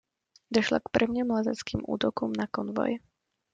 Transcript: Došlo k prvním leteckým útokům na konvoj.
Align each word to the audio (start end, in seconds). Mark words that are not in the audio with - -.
Došlo 0.51 0.79
k 0.79 0.89
prvním 0.91 1.31
leteckým 1.31 1.81
útokům 1.87 2.31
na 2.37 2.47
konvoj. 2.47 2.99